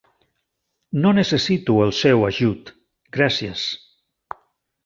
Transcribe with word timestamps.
No 1.03 1.11
necessito 1.17 1.77
el 1.85 1.93
seu 1.99 2.25
ajut, 2.31 2.75
gràcies. 3.19 3.71